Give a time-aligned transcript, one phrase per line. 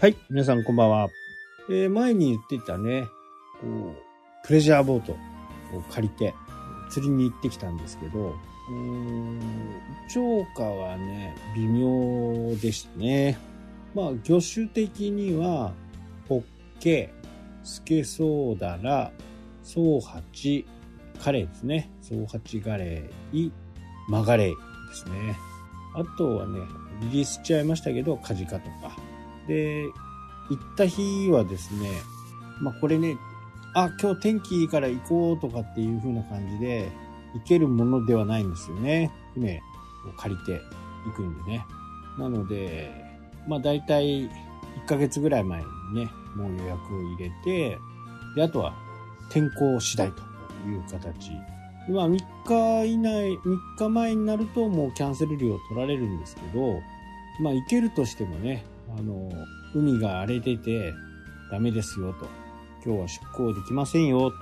[0.00, 1.10] はい、皆さんこんばんは。
[1.68, 3.02] えー前に言っていたね、
[3.60, 6.32] こう、プレジャーボートを借りて
[6.88, 8.30] 釣りに行ってきたんですけど、
[8.70, 9.40] うーん、
[10.08, 13.36] 釣果はね、微妙でしたね。
[13.94, 15.74] まあ、魚種的には、
[16.26, 16.44] ホッ
[16.80, 17.12] ケ、
[17.62, 19.12] スケソウダラ、
[19.62, 20.64] ソウハチ、
[21.22, 21.90] カレイですね。
[22.00, 23.52] ソウハチガレイ、
[24.08, 24.54] マガレイで
[24.94, 25.36] すね。
[25.94, 26.60] あとはね、
[27.02, 28.96] リリースしちゃいましたけど、カジカとか。
[29.50, 29.92] で、
[30.48, 31.90] 行った日はですね、
[32.60, 33.18] まあこれね、
[33.74, 36.88] あ、今日天気いいから行こうとかっていう風な感じで、
[37.34, 39.10] 行けるものではないんですよね。
[39.34, 39.60] 船
[40.08, 40.60] を借りて
[41.04, 41.66] 行くんでね。
[42.16, 42.92] なので、
[43.48, 44.30] まあ大体1
[44.86, 45.66] ヶ月ぐらい前に
[46.04, 47.78] ね、もう予約を入れて、
[48.36, 48.72] で、あとは
[49.30, 50.22] 天候次第と
[50.68, 51.32] いう形。
[51.88, 56.80] まあ3日以内、3日前になるともうキャンセル料取られるんですけど、
[57.40, 58.64] まあ行けるとしてもね、
[58.98, 59.30] あの、
[59.74, 60.94] 海が荒れてて
[61.50, 62.26] ダメですよと。
[62.84, 64.36] 今日は出港できませんよと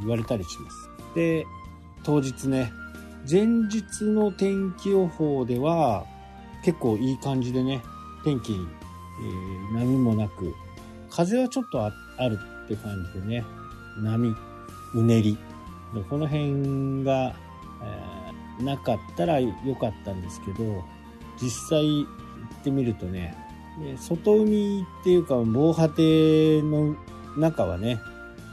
[0.00, 0.90] 言われたりします。
[1.14, 1.46] で、
[2.02, 2.72] 当日ね、
[3.28, 6.04] 前日の天気予報では
[6.62, 7.82] 結構いい感じでね、
[8.24, 10.54] 天気、えー波もなく、
[11.10, 11.90] 風はちょっとあ
[12.28, 13.44] るって感じでね、
[14.02, 14.34] 波、
[14.94, 15.38] うねり。
[16.10, 17.34] この辺が、
[17.82, 18.24] えー
[18.62, 20.84] なかったら良かったんですけど、
[21.40, 22.06] 実際行
[22.60, 23.36] ってみるとね、
[23.80, 26.96] で外海っていうか防波堤の
[27.36, 28.00] 中はね、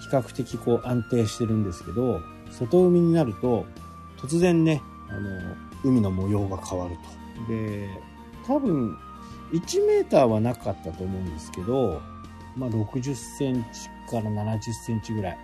[0.02, 3.66] 比較的こう安定してるんですけど、外海になると
[4.17, 6.95] 突然ね、あの、海の模様が変わる
[7.47, 7.52] と。
[7.52, 7.89] で、
[8.45, 8.97] 多分
[9.52, 12.02] 1メーターはなかったと思うんですけど、
[12.55, 15.38] まあ60センチから70センチぐらい。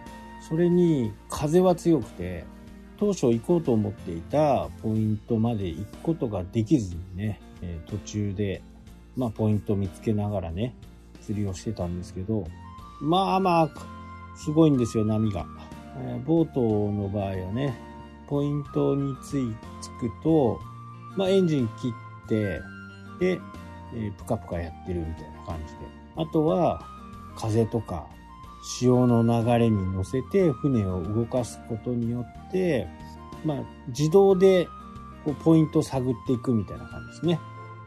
[0.48, 2.45] それに風は強くて、
[2.98, 7.39] 当初行こうと思っていたポイントまで行くことができずにね、
[7.88, 8.61] 途中で、
[9.17, 10.76] まあポイントを見つけながらね、
[11.22, 12.45] 釣りをしてたんですけど、
[13.02, 13.70] まあまあ、
[14.38, 15.45] すごいんですよ、波が。
[16.00, 17.77] えーボートの場合はね、
[18.27, 20.60] ポイントについつくと、
[21.16, 21.94] まあエンジン切
[22.26, 22.61] って、
[23.20, 23.42] で、
[23.94, 25.80] えープカプカやってるみたいな感じで。
[26.16, 26.82] あとは、
[27.36, 28.08] 風とか、
[28.64, 32.88] 潮の流れに乗せて船を動かすことによって、
[33.45, 33.58] まあ、
[33.88, 34.67] 自動で
[35.23, 37.39] こうポイントを探っていくみたいな感じですね。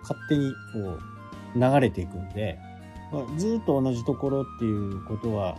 [0.03, 1.01] 勝手にこう
[1.57, 2.59] 流れていくんで、
[3.13, 5.57] まあ、ずっと同じところっていうことは、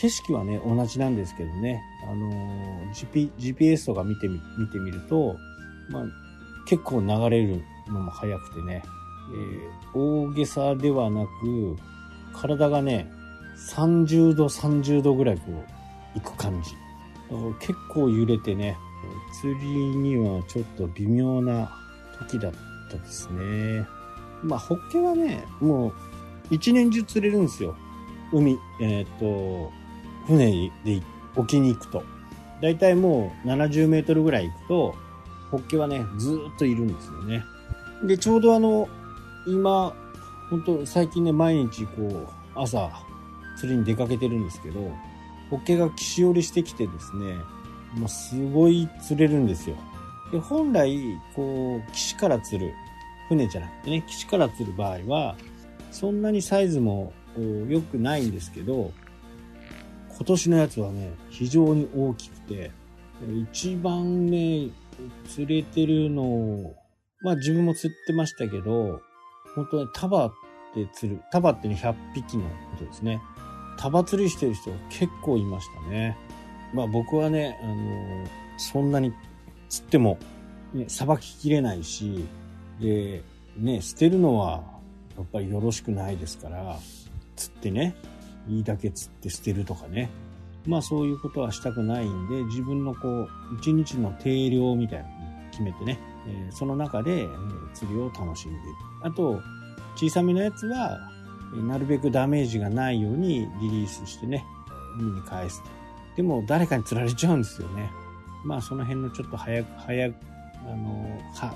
[0.00, 5.36] 景色はね、同じなんですけどね、あのー GP GPS とか見てみ、見てみると、
[5.90, 6.04] まあ、
[6.66, 8.82] 結構流れるのも速くてね、
[9.34, 11.76] えー大げさではなく、
[12.34, 13.10] 体がね、
[13.74, 16.70] 30度、30度ぐらいこう、行く感じ。
[17.60, 18.76] 結構揺れてね、
[19.40, 19.66] 釣り
[19.96, 21.70] にはちょっと微妙な
[22.18, 22.52] 時だっ
[22.90, 23.86] たですね。
[24.42, 25.92] まあ、ホッケはね、もう、
[26.50, 27.74] 一年中釣れるんですよ。
[28.32, 29.70] 海、えっ、と、
[30.26, 31.02] 船で
[31.36, 32.02] 沖に行くと。
[32.60, 34.94] だいたいもう70メートルぐらい行くと、
[35.50, 37.44] ホッケはね、ずっといるんですよね。
[38.04, 38.88] で、ちょうどあの、
[39.46, 39.94] 今、
[40.48, 42.90] 本当最近ね、毎日こう、朝、
[43.56, 44.80] 釣りに出かけてるんですけど、
[45.50, 47.36] ホッケが岸寄りしてきてですね、
[47.94, 49.76] もうすごい釣れるんですよ。
[50.30, 52.74] で、本来、こう、岸から釣る、
[53.32, 55.36] 船じゃなくてね、岸から釣る場合は、
[55.90, 57.12] そんなにサイズも
[57.68, 58.92] 良くないんですけど、
[60.16, 62.70] 今年のやつはね、非常に大きくて、
[63.50, 64.68] 一番ね、
[65.28, 66.76] 釣れてるのを、
[67.22, 69.00] まあ自分も釣ってましたけど、
[69.54, 70.28] 本当ね、束
[70.74, 73.20] で釣る、束ってね、100匹のことですね。
[73.78, 76.16] 束釣りしてる人結構いましたね。
[76.74, 78.26] まあ僕はね、あの
[78.58, 79.12] そんなに
[79.68, 80.18] 釣っても、
[80.72, 82.24] ね、さばききれないし、
[82.82, 83.22] で、
[83.56, 84.62] ね、捨てるのは
[85.16, 86.76] やっぱりよろしくないですから、
[87.36, 87.94] 釣ってね、
[88.48, 90.10] いいだけ釣って捨てるとかね。
[90.66, 93.28] まあそういうことはしたくないんで、自分のこう、
[93.58, 95.98] 一日の定量みたいなのを決めてね、
[96.28, 97.28] えその中で、え
[97.74, 98.66] 釣りを楽しんでいる。
[99.02, 99.40] あと、
[99.96, 100.98] 小さめのやつは、
[101.54, 104.44] なるべくダメージがないようにリリースしてね、
[104.98, 105.62] 海に返す。
[106.16, 107.90] でも誰かに釣られちゃうんですよね。
[108.44, 110.16] まあその辺のちょっと早く、早く、
[110.66, 111.54] あの、は、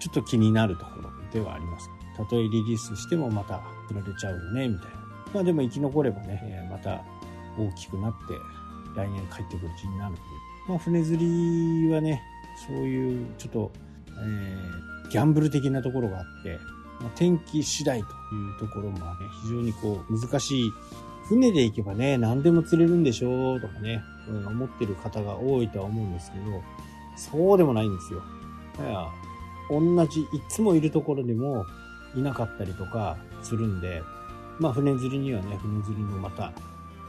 [0.00, 1.88] ちょっと気になるところではあります。
[2.16, 4.96] たとえリリースしてもまた釣られちゃうよね、みたいな。
[5.34, 7.04] まあでも生き残ればね、また
[7.56, 8.34] 大きくなって
[8.96, 10.20] 来年帰ってくる気になるんで。
[10.68, 12.22] まあ船釣りはね、
[12.66, 13.72] そういうちょっと、
[14.08, 16.56] えーギャンブル的なところがあって、
[17.00, 19.02] まあ天気次第というところもね、
[19.42, 20.72] 非常にこう難しい。
[21.26, 26.44] 船で行けばね、何でも釣れるんでしょうとかね、うん思ってる方が多いとは思うんですけど、
[27.16, 28.22] そうでもないんですよ。
[28.78, 29.08] だから
[29.70, 31.64] 同じ、いつもいるところでも
[32.14, 34.02] いなかったりとかするんで、
[34.58, 36.52] まあ、船釣りにはね、船釣りのまた、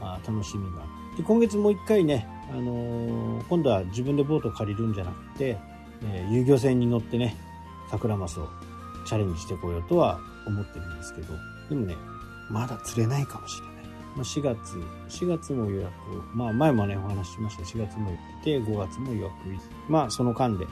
[0.00, 0.82] あ楽しみが。
[1.16, 5.58] で、今月もう一回ね、あのー、今度は自分でボートを借りるんじゃなくて、
[6.04, 7.36] えー、遊漁船に乗ってね、
[7.90, 8.48] 桜マスを
[9.06, 11.34] チャレンジしてこようとは思ってるんですけど、
[11.68, 11.94] でもね、
[12.50, 13.72] まだ釣れないかもしれない。
[14.16, 14.76] まあ、4月、
[15.08, 15.92] 4月も予約、
[16.34, 19.34] まあ前もね、お話ししました4月も行って、5月も予約。
[19.88, 20.66] まあその間で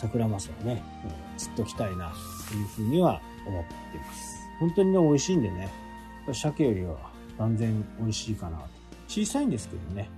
[0.00, 0.82] 桜マスをね、
[1.36, 2.12] 釣っときたいな、
[2.48, 4.40] というふうには思っています。
[4.58, 5.68] 本当にね、美味しいんでね、
[6.32, 6.96] 鮭よりは
[7.38, 8.64] 断然美味しいかなと。
[9.08, 10.08] 小さいんですけどね。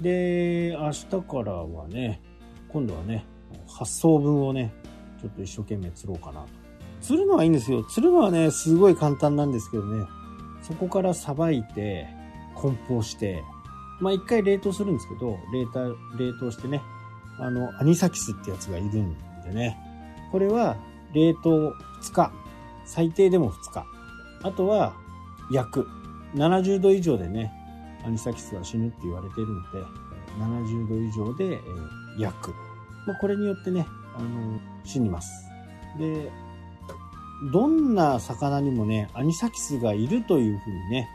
[0.00, 2.20] で、明日からはね、
[2.68, 3.24] 今度はね、
[3.66, 4.72] 発送分をね、
[5.20, 6.48] ちょっと一生懸命釣ろうかなと。
[7.00, 7.82] 釣るのはいいんですよ。
[7.84, 10.06] 釣るのはね、すごい簡単なんですけどね、
[10.62, 12.08] そこからさばいて、
[12.56, 13.42] 梱包して、
[14.00, 16.82] まあ一回冷凍するんですけど、冷凍、冷凍してね、
[17.38, 19.78] あの、アニサキスってやつがいるんでね、
[20.32, 20.76] これは
[21.12, 22.32] 冷凍2日、
[22.84, 23.84] 最低でも2日。
[24.42, 24.94] あとは
[25.50, 25.88] 焼く。
[26.34, 27.52] 70度以上でね、
[28.04, 29.84] アニサキスは死ぬって言われてるので、
[30.38, 31.60] 70度以上で
[32.18, 32.54] 焼く。
[33.06, 35.50] まあ、これによってね、あの、死にます。
[35.98, 36.30] で、
[37.52, 41.08] どんな魚にもね、アニサキスがいるというふうにね、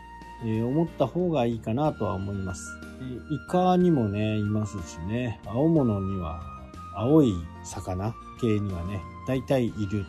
[0.43, 2.63] えー、思った方がいいかなとは思います。
[3.29, 6.41] イカにもね、いますしね、青物には、
[6.95, 10.05] 青い魚系にはね、大体いる。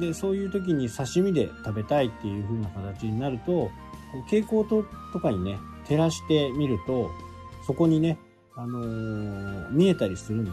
[0.00, 3.70] で、そういう時に刺身で食べたいっていう風な形になると、
[4.26, 7.10] 蛍光灯とかにね、照らしてみると、
[7.66, 8.18] そこにね、
[8.54, 10.50] あのー、見えたりするんで、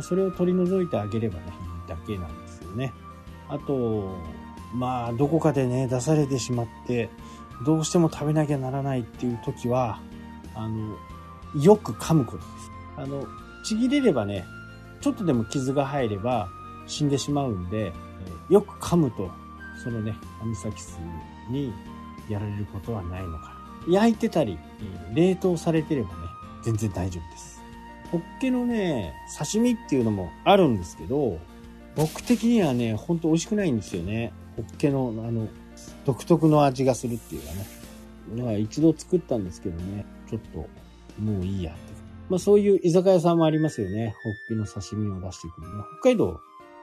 [0.00, 2.92] それを取り除いてあげればね、いいだけなんですよね。
[3.48, 4.16] あと、
[4.74, 7.10] まあ、どこかでね、出されてしまって、
[7.64, 10.00] どうしても食べなきゃならないっていう時は、
[10.54, 10.96] あの、
[11.60, 12.48] よく噛むことです。
[12.96, 13.26] あの、
[13.64, 14.44] ちぎれればね、
[15.02, 16.48] ちょっとでも傷が入れば
[16.86, 17.92] 死んでしまうんで、
[18.48, 19.30] よく噛むと、
[19.82, 20.98] そのね、アニサキス
[21.50, 21.72] に
[22.28, 23.56] やられることはないのか
[23.88, 23.94] な。
[23.94, 24.58] 焼いてたり、
[25.12, 26.14] 冷凍されてればね、
[26.62, 27.60] 全然大丈夫です。
[28.12, 31.38] ホッケのね、刺身っていうのもあるんですけど、
[31.96, 34.32] 僕的にはね、ほんと美味しくないんですよね。
[34.56, 35.48] ホッケの、あの、
[36.04, 37.66] 独特の味がするっていうかね。
[38.36, 40.58] だから一度作ったんですけどね、ちょっと、
[41.20, 41.91] もういいやって。
[42.32, 44.16] まあそういう居酒屋さんもありますよね。
[44.22, 45.84] ホッケの刺身を出してくる、ね。
[46.00, 46.40] 北海道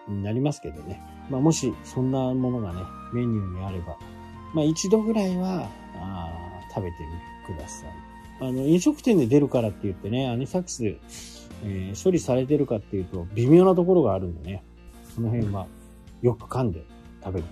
[0.07, 1.01] になりますけどね。
[1.27, 3.97] まあもしそんなものがね、メニューにあれば、
[4.53, 6.29] まあ一度ぐらいは、ああ
[6.71, 6.97] 食べて
[7.47, 7.89] みてください。
[8.41, 10.85] あの、飲食店で出るからって言ってね、アニサキス、
[11.63, 14.63] えー、処理されてるかっていうと、微妙なところがあるんでね、
[15.15, 15.65] その辺は
[16.21, 16.83] よく噛んで
[17.23, 17.47] 食べる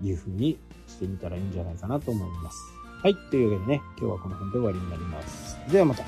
[0.00, 0.58] というふうに
[0.88, 2.58] してみたらいいんじゃないかなと思います。
[3.02, 3.14] はい。
[3.30, 5.58] というわけでね、今日はこの辺で終わりになります。
[5.70, 6.02] ではまた。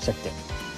[0.00, 0.69] したっけ